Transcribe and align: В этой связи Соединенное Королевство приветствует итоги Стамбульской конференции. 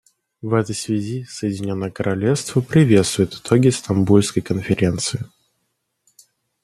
В 0.41 0.55
этой 0.55 0.73
связи 0.73 1.25
Соединенное 1.29 1.91
Королевство 1.91 2.59
приветствует 2.59 3.35
итоги 3.35 3.69
Стамбульской 3.69 4.41
конференции. 4.41 5.25